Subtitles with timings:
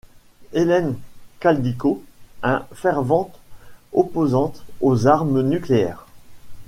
[0.53, 0.97] Helen
[1.39, 2.01] Caldicott,
[2.41, 3.37] un fervente
[3.93, 6.07] opposante aux armes nucléaires.